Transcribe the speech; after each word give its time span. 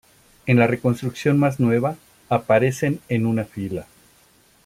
En 0.47 0.57
la 0.57 0.65
reconstrucción 0.65 1.37
más 1.37 1.59
nueva 1.59 1.95
aparecen 2.27 3.01
en 3.07 3.27
una 3.27 3.43
fila. 3.45 3.85